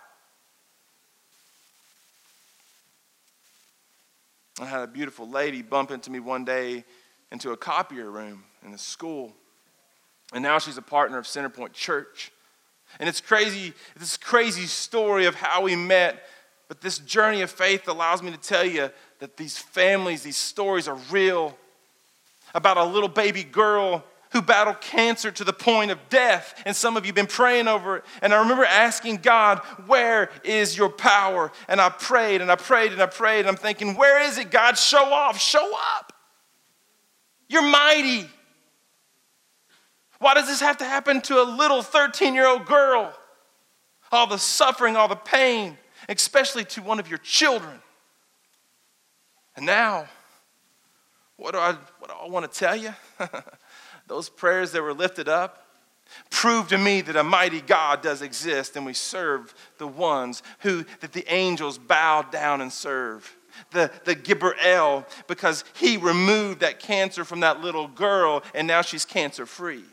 [4.60, 6.84] I had a beautiful lady bump into me one day
[7.32, 9.32] into a copier room in the school.
[10.32, 12.30] And now she's a partner of Centerpoint Church.
[13.00, 16.22] And it's crazy, this crazy story of how we met,
[16.68, 20.86] but this journey of faith allows me to tell you that these families, these stories
[20.86, 21.58] are real.
[22.54, 26.60] About a little baby girl who battled cancer to the point of death.
[26.66, 28.04] And some of you have been praying over it.
[28.20, 31.52] And I remember asking God, Where is your power?
[31.68, 33.40] And I prayed and I prayed and I prayed.
[33.40, 34.76] And I'm thinking, Where is it, God?
[34.76, 36.12] Show off, show up.
[37.48, 38.28] You're mighty.
[40.18, 43.14] Why does this have to happen to a little 13 year old girl?
[44.10, 47.80] All the suffering, all the pain, especially to one of your children.
[49.56, 50.08] And now,
[51.36, 52.92] what do I, what do I want to tell you?
[54.06, 55.64] those prayers that were lifted up
[56.30, 60.84] prove to me that a mighty God does exist and we serve the ones who
[61.00, 63.36] that the angels bow down and serve.
[63.70, 69.04] The, the Gabriel, because he removed that cancer from that little girl and now she's
[69.04, 69.84] cancer free.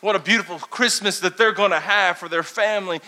[0.00, 3.00] What a beautiful Christmas that they're going to have for their family.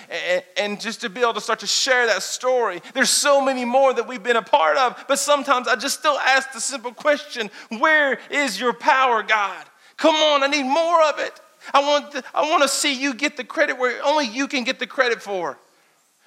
[0.57, 2.83] And, just to be able to start to share that story.
[2.93, 6.19] There's so many more that we've been a part of, but sometimes I just still
[6.19, 9.65] ask the simple question Where is your power, God?
[9.97, 11.41] Come on, I need more of it.
[11.73, 14.65] I want, to, I want to see you get the credit where only you can
[14.65, 15.57] get the credit for.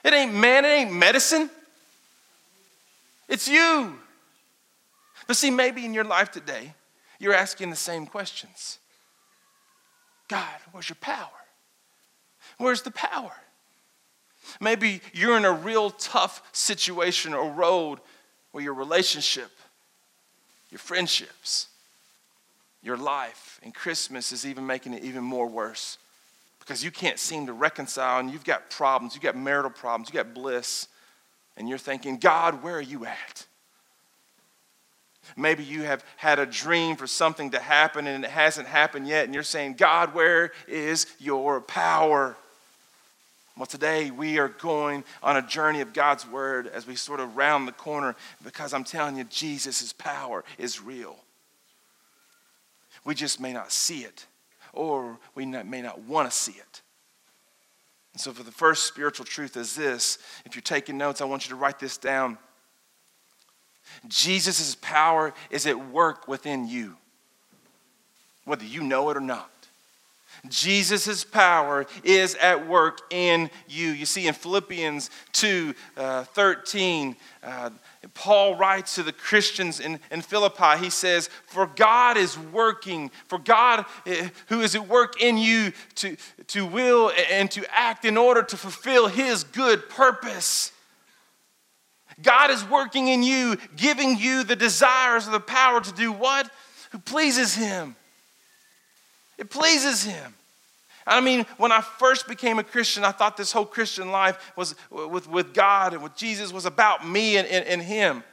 [0.04, 1.50] It ain't man, it ain't medicine.
[3.28, 3.96] It's you.
[5.28, 6.74] But see, maybe in your life today,
[7.20, 8.80] you're asking the same questions.
[10.28, 11.30] God, where's your power?
[12.58, 13.32] Where's the power?
[14.60, 18.00] Maybe you're in a real tough situation or road
[18.52, 19.52] where your relationship,
[20.70, 21.68] your friendships,
[22.82, 25.98] your life, and Christmas is even making it even more worse
[26.60, 30.24] because you can't seem to reconcile and you've got problems, you've got marital problems, you've
[30.24, 30.88] got bliss,
[31.58, 33.46] and you're thinking, God, where are you at?
[35.36, 39.26] Maybe you have had a dream for something to happen and it hasn't happened yet,
[39.26, 42.36] and you're saying, God, where is your power?
[43.58, 47.38] Well, today we are going on a journey of God's word as we sort of
[47.38, 51.18] round the corner because I'm telling you, Jesus' power is real.
[53.06, 54.26] We just may not see it,
[54.74, 56.82] or we may not want to see it.
[58.14, 61.46] And so, for the first spiritual truth is this if you're taking notes, I want
[61.46, 62.38] you to write this down.
[64.08, 66.98] Jesus' power is at work within you,
[68.46, 69.50] whether you know it or not.
[70.50, 73.90] Jesus' power is at work in you.
[73.90, 77.70] You see, in Philippians 2 uh, 13, uh,
[78.14, 83.40] Paul writes to the Christians in, in Philippi, he says, For God is working, for
[83.40, 86.16] God uh, who is at work in you to,
[86.48, 90.72] to will and to act in order to fulfill his good purpose.
[92.22, 96.50] God is working in you, giving you the desires or the power to do what?
[96.92, 97.96] Who pleases Him.
[99.38, 100.34] It pleases Him.
[101.08, 104.76] I mean, when I first became a Christian, I thought this whole Christian life was
[104.90, 108.24] with, with God and with Jesus was about me and, and, and Him.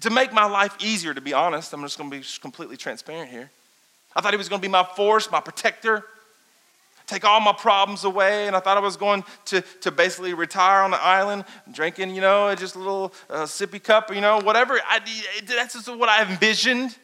[0.00, 3.30] To make my life easier, to be honest, I'm just going to be completely transparent
[3.30, 3.50] here.
[4.16, 6.04] I thought He was going to be my force, my protector,
[7.06, 8.46] take all my problems away.
[8.46, 12.20] And I thought I was going to, to basically retire on the island, drinking, you
[12.20, 14.80] know, just a little uh, sippy cup, you know, whatever.
[14.86, 15.00] I,
[15.46, 16.96] that's just what I envisioned.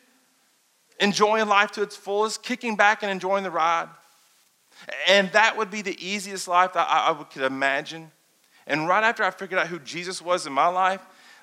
[0.99, 3.89] Enjoying life to its fullest, kicking back and enjoying the ride.
[5.09, 8.11] And that would be the easiest life that I, I could imagine.
[8.67, 11.01] And right after I figured out who Jesus was in my life,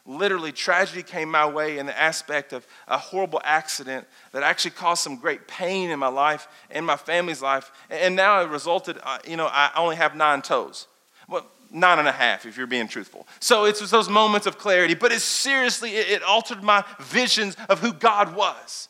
[0.07, 5.03] literally tragedy came my way in the aspect of a horrible accident that actually caused
[5.03, 7.71] some great pain in my life and my family's life.
[7.89, 10.87] And now it resulted, uh, you know, I only have nine toes.
[11.27, 13.27] Well, nine and a half if you're being truthful.
[13.41, 17.91] So it's those moments of clarity, but it seriously, it altered my visions of who
[17.91, 18.87] God was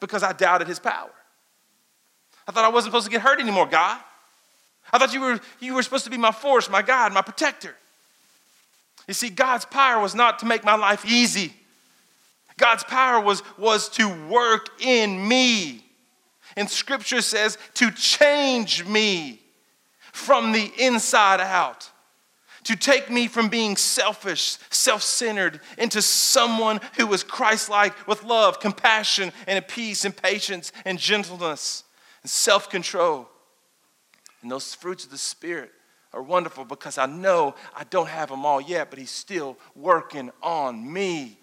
[0.00, 1.10] because I doubted his power.
[2.48, 4.00] I thought I wasn't supposed to get hurt anymore, God.
[4.92, 7.74] I thought you were, you were supposed to be my force, my God, my protector.
[9.06, 11.52] You see, God's power was not to make my life easy.
[12.56, 15.84] God's power was, was to work in me.
[16.56, 19.40] And scripture says to change me
[20.12, 21.90] from the inside out,
[22.64, 28.24] to take me from being selfish, self centered, into someone who was Christ like with
[28.24, 31.84] love, compassion, and peace, and patience, and gentleness,
[32.22, 33.28] and self control.
[34.40, 35.72] And those fruits of the Spirit
[36.16, 40.30] are wonderful because I know I don't have them all yet, but He's still working
[40.42, 41.38] on me.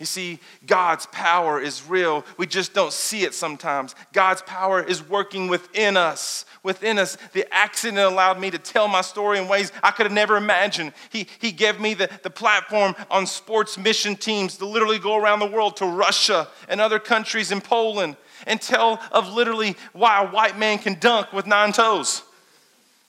[0.00, 2.24] You see, God's power is real.
[2.36, 3.96] We just don't see it sometimes.
[4.12, 6.46] God's power is working within us.
[6.62, 7.18] Within us.
[7.32, 10.92] The accident allowed me to tell my story in ways I could have never imagined.
[11.10, 15.40] He, he gave me the, the platform on sports mission teams to literally go around
[15.40, 20.28] the world to Russia and other countries in Poland and tell of literally why a
[20.28, 22.22] white man can dunk with nine toes.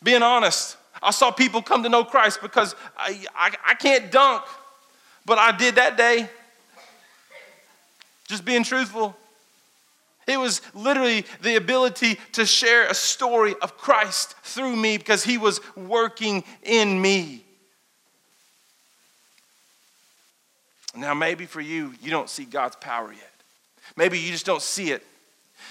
[0.02, 4.44] Being honest, I saw people come to know Christ because I, I, I can't dunk,
[5.26, 6.30] but I did that day.
[8.28, 9.16] Just being truthful.
[10.28, 15.40] It was literally the ability to share a story of Christ through me because he
[15.40, 17.44] was working in me.
[20.96, 23.32] Now, maybe for you, you don't see God's power yet.
[23.96, 25.04] Maybe you just don't see it.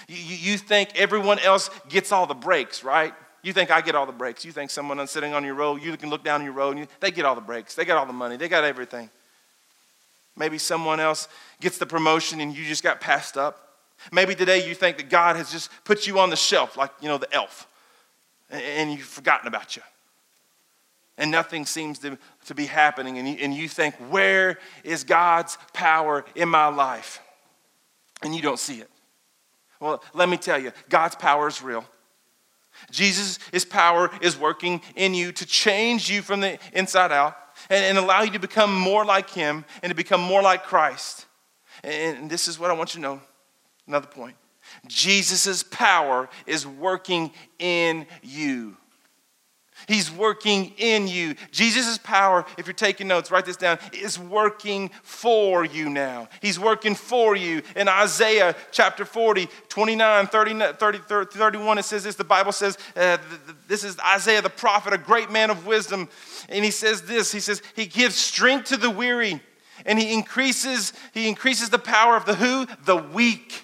[0.07, 3.13] You, you, think everyone else gets all the breaks, right?
[3.41, 4.43] You think I get all the breaks.
[4.43, 6.87] You think someone sitting on your road, you can look down your road, and you,
[6.99, 7.75] they get all the breaks.
[7.75, 8.35] They got all the money.
[8.37, 9.09] They got everything.
[10.35, 11.27] Maybe someone else
[11.59, 13.75] gets the promotion and you just got passed up.
[14.11, 17.09] Maybe today you think that God has just put you on the shelf like, you
[17.09, 17.67] know, the elf,
[18.49, 19.81] and you've forgotten about you.
[21.17, 25.57] And nothing seems to, to be happening, and you, and you think, where is God's
[25.73, 27.21] power in my life?
[28.21, 28.89] And you don't see it.
[29.81, 31.83] Well, let me tell you, God's power is real.
[32.91, 37.35] Jesus' power is working in you to change you from the inside out
[37.69, 41.25] and, and allow you to become more like Him and to become more like Christ.
[41.83, 43.21] And, and this is what I want you to know.
[43.87, 44.35] Another point
[44.87, 48.77] Jesus' power is working in you.
[49.89, 51.33] He's working in you.
[51.49, 56.29] Jesus' power, if you're taking notes, write this down, is working for you now.
[56.43, 57.63] He's working for you.
[57.75, 62.13] In Isaiah chapter 40, 29, 30, 30 31, it says this.
[62.13, 63.17] The Bible says, uh,
[63.67, 66.07] this is Isaiah the prophet, a great man of wisdom.
[66.49, 69.41] And he says this He says, He gives strength to the weary
[69.87, 72.67] And he increases, he increases the power of the who?
[72.85, 73.63] The weak.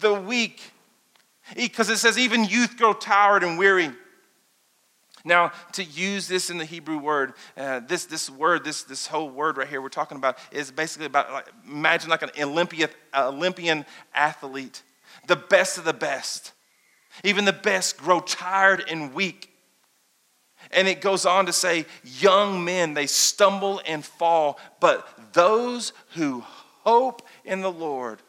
[0.00, 0.60] The weak.
[1.54, 3.90] Because it says, even youth grow tired and weary.
[5.26, 9.28] Now, to use this in the Hebrew word, uh, this, this word, this, this whole
[9.28, 13.84] word right here we're talking about is basically about, like, imagine like an Olympian, Olympian
[14.14, 14.84] athlete,
[15.26, 16.52] the best of the best.
[17.24, 19.50] Even the best grow tired and weak.
[20.70, 26.44] And it goes on to say, young men, they stumble and fall, but those who
[26.84, 28.20] hope in the Lord,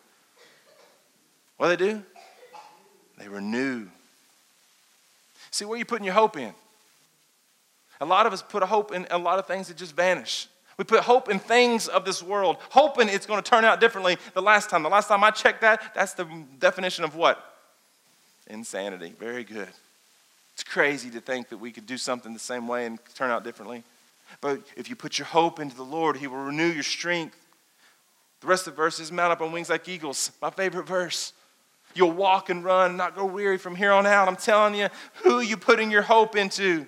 [1.57, 2.03] what do they do?
[3.19, 3.87] They renew.
[5.51, 6.55] See, where are you putting your hope in?
[7.99, 10.47] A lot of us put hope in a lot of things that just vanish.
[10.77, 14.17] We put hope in things of this world, hoping it's going to turn out differently
[14.35, 14.83] the last time.
[14.83, 16.27] The last time I checked that, that's the
[16.59, 17.43] definition of what?
[18.47, 19.13] Insanity.
[19.19, 19.69] Very good.
[20.53, 23.43] It's crazy to think that we could do something the same way and turn out
[23.43, 23.83] differently.
[24.39, 27.37] But if you put your hope into the Lord, He will renew your strength.
[28.41, 30.31] The rest of the verse is mount up on wings like eagles.
[30.41, 31.33] My favorite verse.
[31.95, 34.27] You'll walk and run, not grow weary from here on out.
[34.27, 34.89] I'm telling you,
[35.23, 36.85] who are you putting your hope into?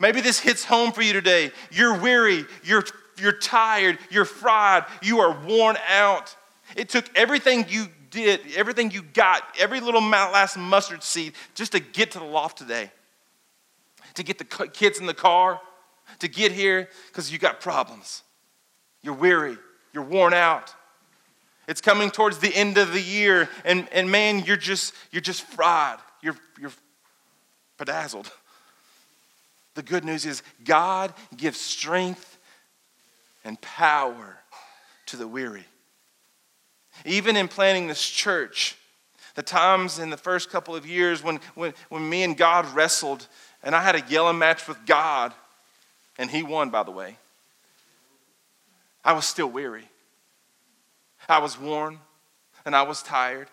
[0.00, 1.50] Maybe this hits home for you today.
[1.70, 2.84] You're weary, you're,
[3.18, 6.34] you're tired, you're fried, you are worn out.
[6.76, 11.80] It took everything you did, everything you got, every little last mustard seed just to
[11.80, 12.90] get to the loft today,
[14.14, 15.60] to get the kids in the car,
[16.20, 18.22] to get here because you got problems.
[19.02, 19.58] You're weary,
[19.92, 20.74] you're worn out.
[21.66, 25.42] It's coming towards the end of the year, and, and man, you're just, you're just
[25.42, 25.98] fried.
[26.22, 26.72] You're, you're
[27.78, 28.30] bedazzled.
[29.74, 32.38] The good news is God gives strength
[33.44, 34.38] and power
[35.06, 35.64] to the weary.
[37.04, 38.76] Even in planning this church,
[39.34, 43.26] the times in the first couple of years when, when, when me and God wrestled,
[43.62, 45.34] and I had a yelling match with God,
[46.18, 47.18] and He won, by the way,
[49.04, 49.88] I was still weary.
[51.28, 51.98] I was worn
[52.64, 53.48] and I was tired.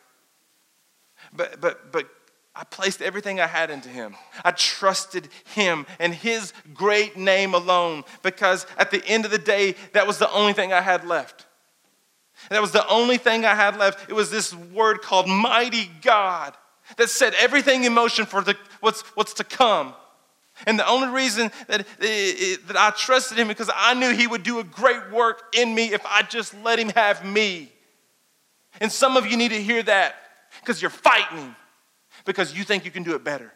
[1.33, 2.07] But, but, but
[2.53, 4.15] I placed everything I had into him.
[4.43, 9.75] I trusted him and his great name alone because at the end of the day,
[9.93, 11.45] that was the only thing I had left.
[12.49, 14.09] That was the only thing I had left.
[14.09, 16.53] It was this word called mighty God
[16.97, 19.93] that set everything in motion for the, what's, what's to come.
[20.67, 24.27] And the only reason that, eh, eh, that I trusted him because I knew he
[24.27, 27.71] would do a great work in me if I just let him have me.
[28.81, 30.15] And some of you need to hear that
[30.59, 31.55] because you're fighting
[32.25, 33.51] because you think you can do it better.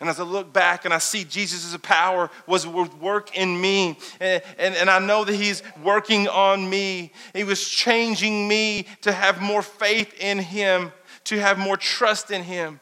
[0.00, 4.42] And as I look back and I see Jesus' power was work in me, and,
[4.58, 7.12] and, and I know that He's working on me.
[7.34, 10.92] He was changing me to have more faith in Him,
[11.24, 12.80] to have more trust in Him.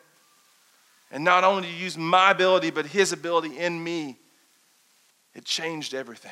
[1.11, 4.17] And not only to use my ability, but His ability in me.
[5.35, 6.31] It changed everything.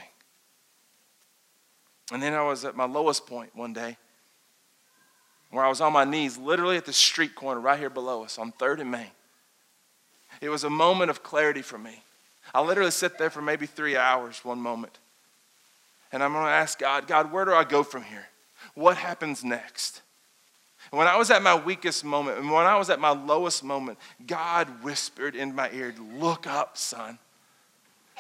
[2.13, 3.97] And then I was at my lowest point one day
[5.57, 8.39] where I was on my knees, literally at the street corner right here below us
[8.39, 9.11] on 3rd and Main.
[10.43, 12.03] It was a moment of clarity for me.
[12.55, 14.99] I literally sit there for maybe three hours one moment.
[16.13, 18.27] And I'm going to ask God, God, where do I go from here?
[18.75, 20.03] What happens next?
[20.91, 23.99] when I was at my weakest moment and when I was at my lowest moment,
[24.25, 27.19] God whispered in my ear, Look up, son.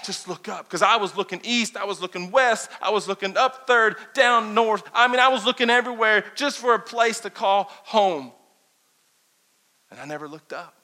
[0.04, 0.66] Just look up.
[0.66, 4.54] Because I was looking east, I was looking west, I was looking up third, down
[4.54, 4.82] north.
[4.94, 8.32] I mean, I was looking everywhere just for a place to call home.
[9.90, 10.74] And I never looked up.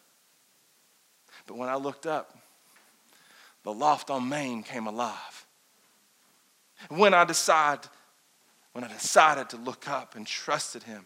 [1.46, 2.37] But when I looked up,
[3.64, 5.46] the loft on Main came alive.
[6.88, 7.88] When I decided,
[8.72, 11.05] when I decided to look up and trusted him,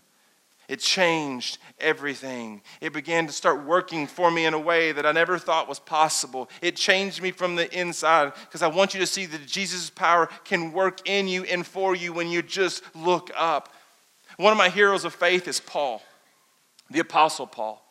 [0.68, 2.62] it changed everything.
[2.81, 5.79] It began to start working for me in a way that I never thought was
[5.79, 6.50] possible.
[6.61, 10.29] It changed me from the inside because I want you to see that Jesus' power
[10.44, 13.72] can work in you and for you when you just look up.
[14.37, 16.02] One of my heroes of faith is Paul,
[16.90, 17.86] the Apostle Paul.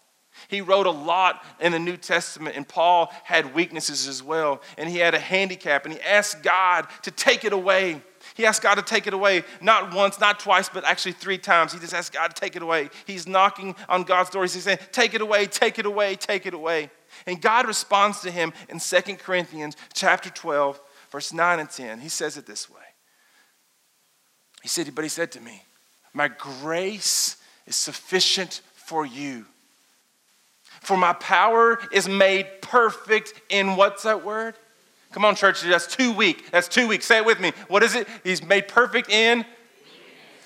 [0.47, 4.89] He wrote a lot in the New Testament, and Paul had weaknesses as well, and
[4.89, 8.01] he had a handicap, and he asked God to take it away.
[8.35, 11.73] He asked God to take it away, not once, not twice, but actually three times.
[11.73, 12.89] He just asked God to take it away.
[13.05, 14.43] He's knocking on God's door.
[14.43, 16.89] He's saying, Take it away, take it away, take it away.
[17.25, 20.81] And God responds to him in 2 Corinthians chapter 12,
[21.11, 21.99] verse 9 and 10.
[21.99, 22.81] He says it this way.
[24.61, 25.63] He said, But he said to me,
[26.13, 29.45] My grace is sufficient for you.
[30.85, 34.53] For my power is made perfect in what's that word?
[35.13, 36.51] Come on, church, that's too weak.
[36.51, 37.01] That's too weak.
[37.01, 37.53] Say it with me.
[37.69, 38.07] What is it?
[38.23, 39.45] He's made perfect in?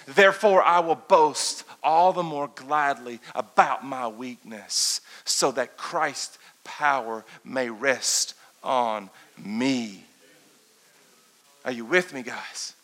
[0.07, 7.25] Therefore, I will boast all the more gladly about my weakness, so that Christ's power
[7.43, 8.33] may rest
[8.63, 10.05] on me.
[11.65, 12.75] Are you with me, guys?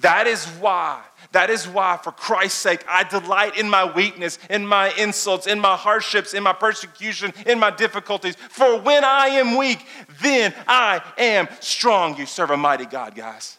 [0.00, 4.66] That is why, that is why, for Christ's sake, I delight in my weakness, in
[4.66, 8.36] my insults, in my hardships, in my persecution, in my difficulties.
[8.36, 9.84] For when I am weak,
[10.20, 12.16] then I am strong.
[12.16, 13.58] You serve a mighty God, guys.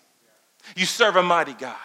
[0.75, 1.75] You serve a mighty God.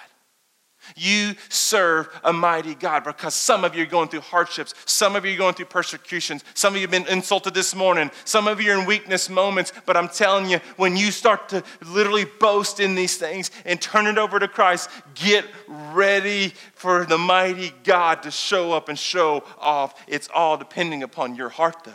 [0.97, 4.74] You serve a mighty God because some of you are going through hardships.
[4.87, 6.45] Some of you are going through persecutions.
[6.55, 8.11] Some of you have been insulted this morning.
[8.24, 9.72] Some of you are in weakness moments.
[9.87, 14.07] But I'm telling you, when you start to literally boast in these things and turn
[14.07, 19.45] it over to Christ, get ready for the mighty God to show up and show
[19.59, 20.03] off.
[20.07, 21.93] It's all depending upon your heart, though.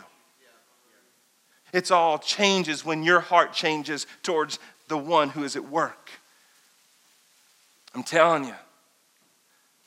[1.72, 6.10] It's all changes when your heart changes towards the one who is at work.
[7.94, 8.54] I'm telling you.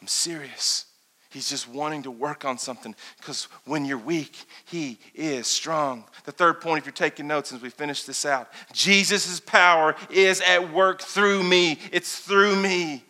[0.03, 0.87] I'm serious.
[1.29, 4.35] He's just wanting to work on something because when you're weak,
[4.65, 6.03] He is strong.
[6.25, 10.41] The third point, if you're taking notes as we finish this out, Jesus' power is
[10.41, 11.79] at work through me.
[11.93, 13.05] It's through me.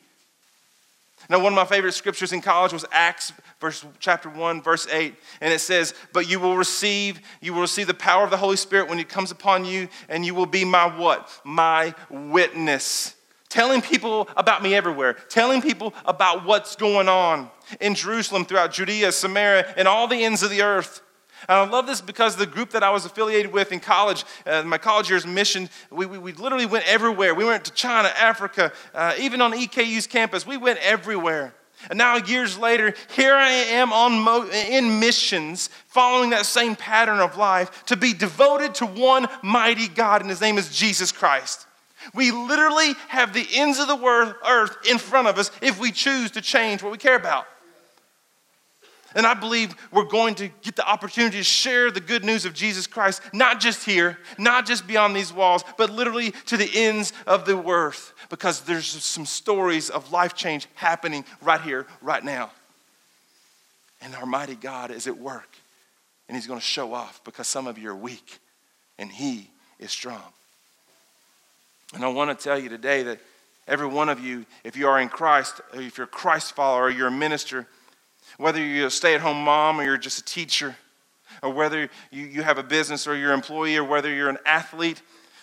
[1.31, 5.15] Now, one of my favorite scriptures in college was Acts verse chapter 1 verse 8
[5.39, 8.57] and it says but you will receive you will receive the power of the holy
[8.57, 13.15] spirit when it comes upon you and you will be my what my witness
[13.53, 19.11] telling people about me everywhere, telling people about what's going on in Jerusalem, throughout Judea,
[19.11, 21.01] Samaria, and all the ends of the earth.
[21.47, 24.63] And I love this because the group that I was affiliated with in college, uh,
[24.63, 27.35] my college years mission, we, we, we, literally went everywhere.
[27.35, 30.47] We went to China, Africa, uh, even on EKU's campus.
[30.47, 31.53] We went everywhere.
[31.91, 37.19] And now, years later, here I am on mo- in missions, following that same pattern
[37.19, 41.67] of life to be devoted to one mighty God, and his name is Jesus Christ.
[42.13, 46.31] We literally have the ends of the earth in front of us if we choose
[46.31, 47.45] to change what we care about.
[49.15, 52.53] And I believe we're going to get the opportunity to share the good news of
[52.53, 57.13] Jesus Christ, not just here, not just beyond these walls, but literally to the ends
[57.27, 62.51] of the earth, because there's some stories of life change happening right here, right now.
[64.01, 65.55] And our mighty God is at work,
[66.27, 68.39] and He's going to show off because some of you are weak,
[68.97, 70.33] and He is strong.
[71.93, 73.19] And I want to tell you today that
[73.67, 76.89] every one of you, if you are in Christ, if you're a Christ follower, or
[76.89, 77.67] you're a minister,
[78.37, 80.75] whether you're a stay at home mom or you're just a teacher,
[81.41, 84.39] or whether you, you have a business or you're an employee, or whether you're an
[84.45, 85.01] athlete,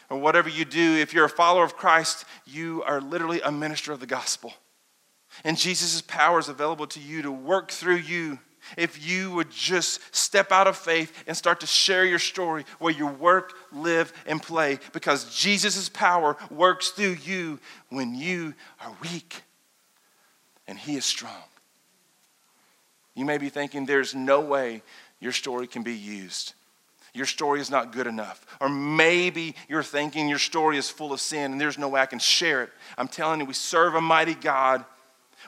[0.08, 3.92] or whatever you do, if you're a follower of Christ, you are literally a minister
[3.92, 4.52] of the gospel.
[5.44, 8.40] And Jesus' power is available to you to work through you
[8.76, 12.92] if you would just step out of faith and start to share your story where
[12.92, 17.58] you work, live, and play because Jesus' power works through you
[17.88, 19.42] when you are weak
[20.66, 21.32] and He is strong.
[23.14, 24.82] You may be thinking there's no way
[25.20, 26.54] your story can be used.
[27.12, 28.46] Your story is not good enough.
[28.60, 32.06] Or maybe you're thinking your story is full of sin and there's no way I
[32.06, 32.70] can share it.
[32.96, 34.84] I'm telling you, we serve a mighty God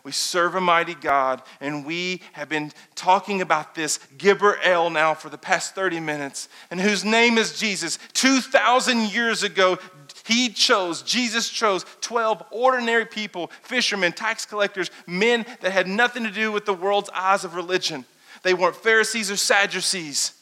[0.05, 5.14] we serve a mighty God, and we have been talking about this Gibbor El now
[5.14, 7.99] for the past 30 minutes, and whose name is Jesus.
[8.14, 9.78] 2,000 years ago,
[10.24, 16.30] he chose, Jesus chose 12 ordinary people, fishermen, tax collectors, men that had nothing to
[16.30, 18.05] do with the world's eyes of religion.
[18.43, 20.32] They weren't Pharisees or Sadducees.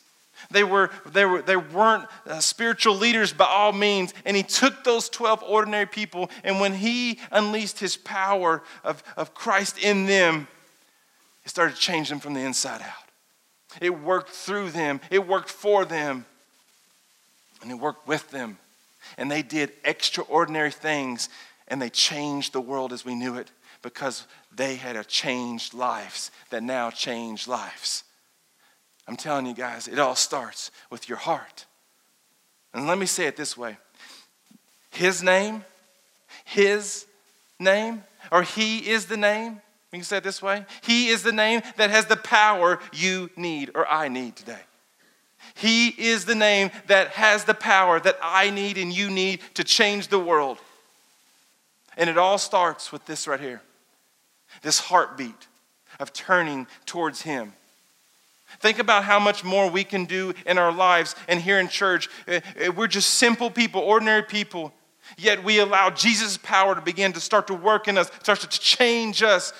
[0.51, 4.13] They, were, they, were, they weren't uh, spiritual leaders by all means.
[4.25, 9.33] And he took those 12 ordinary people, and when he unleashed his power of, of
[9.35, 10.49] Christ in them,
[11.45, 13.11] it started to change them from the inside out.
[13.81, 16.27] It worked through them, it worked for them,
[17.63, 18.59] and it worked with them.
[19.17, 21.29] And they did extraordinary things,
[21.69, 23.51] and they changed the world as we knew it
[23.83, 28.05] because they had a changed lives that now change lives.
[29.07, 31.67] I'm telling you guys, it all starts with your heart.
[32.73, 33.79] And let me say it this way
[34.91, 35.65] His name,
[36.45, 37.07] His
[37.59, 39.61] name, or He is the name.
[39.93, 43.31] We can say it this way He is the name that has the power you
[43.37, 44.61] need or I need today.
[45.55, 49.65] He is the name that has the power that I need and you need to
[49.65, 50.59] change the world.
[51.97, 53.63] And it all starts with this right here
[54.63, 55.47] this heartbeat
[55.99, 57.53] of turning towards Him.
[58.59, 62.09] Think about how much more we can do in our lives and here in church.
[62.27, 64.73] Eh, eh, we're just simple people, ordinary people,
[65.17, 68.49] yet we allow Jesus' power to begin to start to work in us, start to
[68.49, 69.53] change us,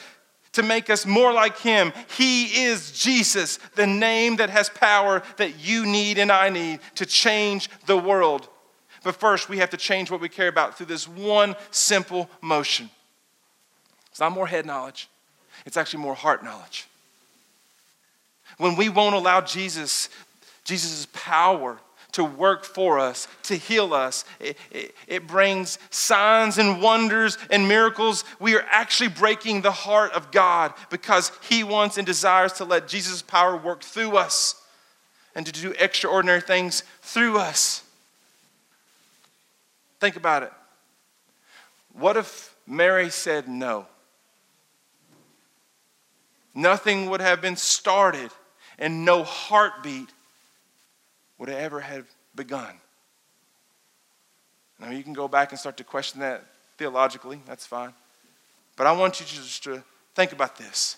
[0.53, 1.93] to make us more like Him.
[2.17, 7.07] He is Jesus, the name that has power that you need and I need to
[7.07, 8.49] change the world.
[9.05, 12.91] But first, we have to change what we care about through this one simple motion.
[14.11, 15.09] It's not more head knowledge,
[15.65, 16.90] it's actually more heart knowledge
[18.61, 20.11] when we won't allow Jesus,
[20.65, 21.79] Jesus' power
[22.13, 24.27] to work for us, to heal us.
[24.39, 28.23] It, it, it, brings signs and wonders and miracles.
[28.39, 32.87] We are actually breaking the heart of God because He wants and desires to let
[32.87, 34.63] Jesus' power work through us
[35.35, 37.83] and to do extraordinary things through us.
[40.01, 40.53] Think about it.
[41.95, 43.87] What if Mary said no?
[46.55, 48.31] Nothing would have been started
[48.81, 50.09] and no heartbeat
[51.39, 52.75] would ever have begun.
[54.81, 56.45] Now, you can go back and start to question that
[56.79, 57.93] theologically, that's fine.
[58.77, 60.97] But I want you just to think about this.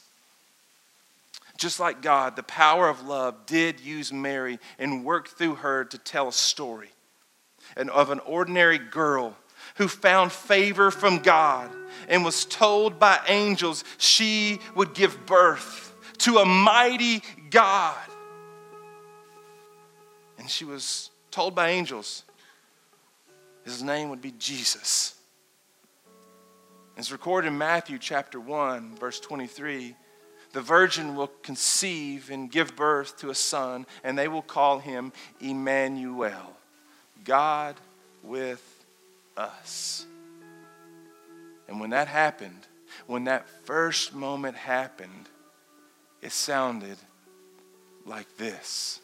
[1.58, 5.98] Just like God, the power of love did use Mary and worked through her to
[5.98, 6.90] tell a story
[7.76, 9.36] and of an ordinary girl
[9.76, 11.70] who found favor from God
[12.08, 17.22] and was told by angels she would give birth to a mighty
[17.52, 17.96] God.
[20.38, 22.24] And she was told by angels
[23.64, 25.14] his name would be Jesus.
[26.96, 29.94] It's recorded in Matthew chapter 1, verse 23.
[30.52, 35.12] The virgin will conceive and give birth to a son, and they will call him
[35.40, 36.56] Emmanuel,
[37.24, 37.76] God
[38.22, 38.84] with
[39.36, 40.06] us.
[41.68, 42.66] And when that happened,
[43.06, 45.28] when that first moment happened,
[46.20, 46.98] it sounded
[48.04, 49.00] like this.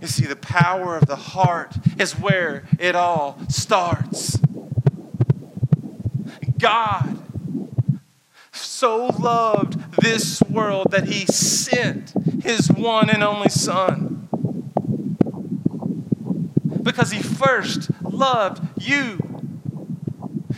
[0.00, 4.35] You see, the power of the heart is where it all starts.
[6.66, 7.20] God
[8.50, 12.12] so loved this world that he sent
[12.42, 14.28] his one and only Son.
[16.82, 19.16] Because he first loved you,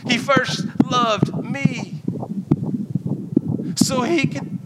[0.07, 2.01] he first loved me.
[3.75, 4.57] So he could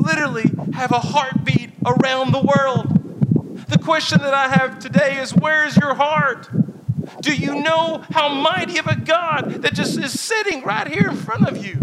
[0.00, 3.68] literally have a heartbeat around the world.
[3.68, 6.48] The question that I have today is where's your heart?
[7.28, 11.14] Do you know how mighty of a God that just is sitting right here in
[11.14, 11.74] front of you?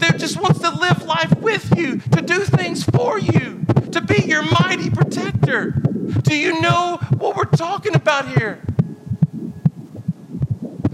[0.00, 4.24] That just wants to live life with you, to do things for you, to be
[4.24, 5.70] your mighty protector.
[5.70, 8.60] Do you know what we're talking about here?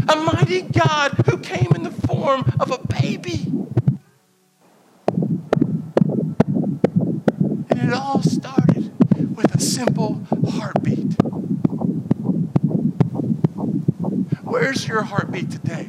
[0.07, 3.51] A mighty God who came in the form of a baby.
[7.71, 8.93] And it all started
[9.35, 11.17] with a simple heartbeat.
[14.61, 15.87] Where's your heartbeat today?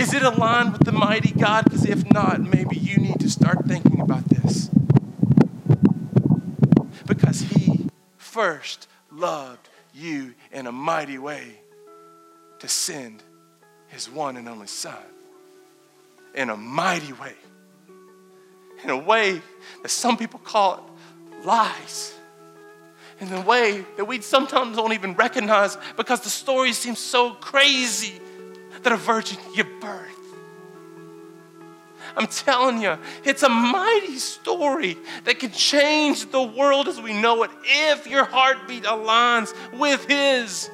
[0.00, 1.62] Is it aligned with the mighty God?
[1.62, 4.68] Because if not, maybe you need to start thinking about this.
[7.06, 11.60] Because He first loved you in a mighty way
[12.58, 13.22] to send
[13.86, 14.96] His one and only Son
[16.34, 17.34] in a mighty way.
[18.82, 19.40] In a way
[19.82, 22.12] that some people call it lies
[23.30, 28.20] in a way that we sometimes don't even recognize because the story seems so crazy
[28.82, 30.10] that a virgin give birth.
[32.16, 37.42] I'm telling you, it's a mighty story that can change the world as we know
[37.42, 40.70] it if your heartbeat aligns with His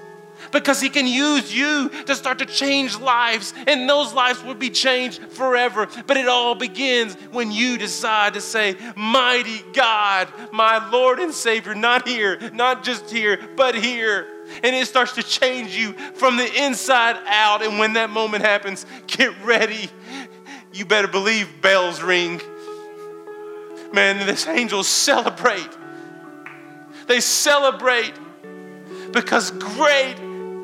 [0.53, 4.70] because He can use you to start to change lives, and those lives will be
[4.70, 5.88] changed forever.
[6.07, 11.74] But it all begins when you decide to say, Mighty God, my Lord and Savior,
[11.74, 14.26] not here, not just here, but here.
[14.62, 17.62] And it starts to change you from the inside out.
[17.62, 19.88] And when that moment happens, get ready.
[20.72, 22.41] You better believe bells ring.
[23.93, 25.68] Man, this angels celebrate.
[27.07, 28.12] They celebrate
[29.12, 30.16] because great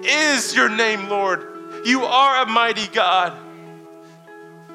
[0.06, 1.46] is your name, Lord.
[1.84, 3.32] You are a mighty God,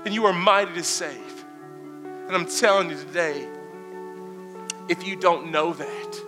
[0.05, 1.45] and you are mighty to save.
[2.03, 3.47] And I'm telling you today,
[4.89, 6.21] if you don't know that,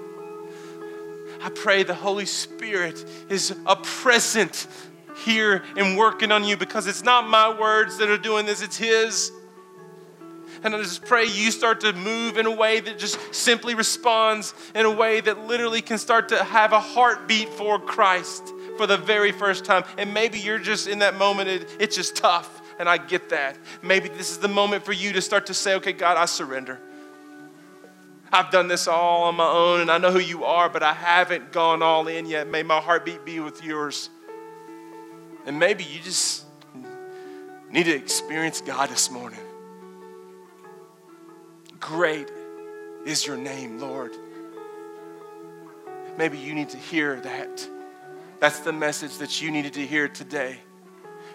[1.41, 4.67] I pray the Holy Spirit is a present
[5.25, 8.77] here and working on you because it's not my words that are doing this, it's
[8.77, 9.31] His.
[10.63, 14.53] And I just pray you start to move in a way that just simply responds
[14.73, 18.97] in a way that literally can start to have a heartbeat for Christ for the
[18.97, 19.83] very first time.
[19.97, 22.61] And maybe you're just in that moment, it, it's just tough.
[22.79, 23.57] And I get that.
[23.81, 26.79] Maybe this is the moment for you to start to say, okay, God, I surrender.
[28.31, 30.93] I've done this all on my own and I know who you are, but I
[30.93, 32.47] haven't gone all in yet.
[32.47, 34.09] May my heartbeat be with yours.
[35.45, 36.45] And maybe you just
[37.69, 39.39] need to experience God this morning.
[41.79, 42.31] Great
[43.05, 44.13] is your name, Lord.
[46.17, 47.67] Maybe you need to hear that.
[48.43, 50.59] That's the message that you needed to hear today.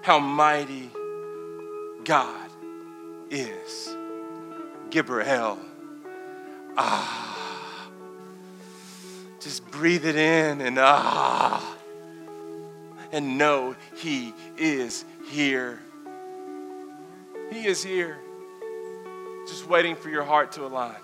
[0.03, 0.91] How mighty
[2.05, 2.51] God
[3.31, 3.97] is.
[4.91, 5.59] Gibreel.
[6.77, 7.89] Ah.
[9.41, 11.77] Just breathe it in and ah.
[13.11, 15.81] And know He is here.
[17.51, 18.19] He is here.
[19.47, 21.01] Just waiting for your heart to align.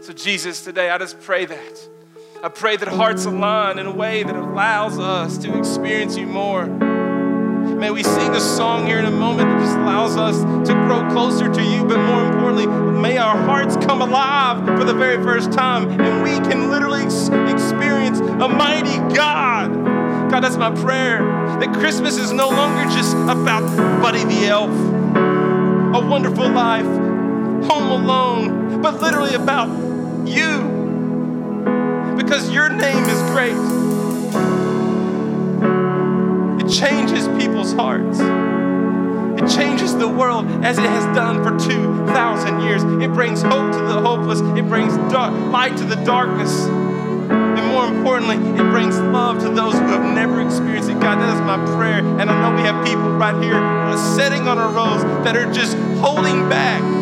[0.00, 1.97] So, Jesus, today I just pray that.
[2.40, 6.66] I pray that hearts align in a way that allows us to experience you more.
[6.66, 11.08] May we sing a song here in a moment that just allows us to grow
[11.10, 15.50] closer to you, but more importantly, may our hearts come alive for the very first
[15.50, 19.72] time and we can literally ex- experience a mighty God.
[20.30, 21.18] God, that's my prayer.
[21.58, 23.62] That Christmas is no longer just about
[24.00, 26.86] Buddy the Elf, a wonderful life,
[27.66, 29.68] home alone, but literally about
[30.24, 30.77] you.
[32.18, 33.54] Because your name is great.
[36.60, 38.18] It changes people's hearts.
[39.40, 42.82] It changes the world as it has done for 2,000 years.
[43.00, 46.66] It brings hope to the hopeless, it brings dark, light to the darkness.
[46.66, 51.00] And more importantly, it brings love to those who have never experienced it.
[51.00, 52.00] God, that is my prayer.
[52.00, 53.54] And I know we have people right here
[54.16, 56.97] sitting on our rows that are just holding back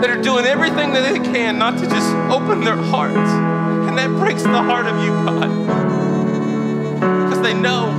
[0.00, 3.16] that are doing everything that they can not to just open their hearts.
[3.16, 5.48] And that breaks the heart of you, God.
[7.24, 7.92] Because they know.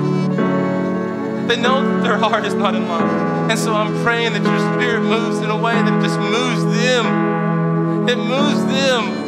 [1.48, 3.50] They know that their heart is not in line.
[3.50, 8.08] And so I'm praying that your spirit moves in a way that just moves them.
[8.10, 9.28] It moves them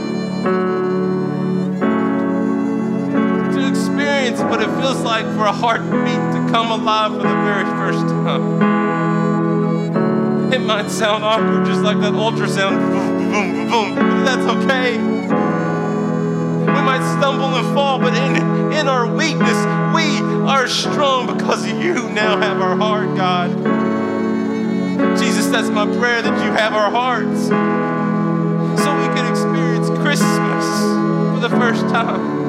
[3.54, 7.66] to experience what it feels like for a heartbeat to come alive for the very
[7.66, 8.79] first time.
[10.54, 12.80] It might sound awkward, just like that ultrasound.
[12.90, 14.26] Boom, boom, boom, boom.
[14.26, 14.98] That's okay.
[14.98, 19.58] We might stumble and fall, but in, in our weakness,
[19.94, 23.52] we are strong because you now have our heart, God.
[25.20, 30.66] Jesus, that's my prayer that you have our hearts so we can experience Christmas
[31.32, 32.40] for the first time.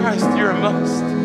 [0.00, 1.21] Christ, you're a must.